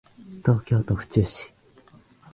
[0.43, 1.53] 東京都府中市